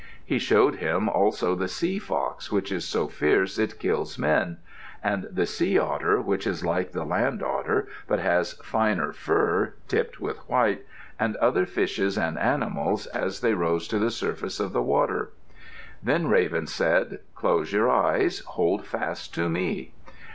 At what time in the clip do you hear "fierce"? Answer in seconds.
3.07-3.59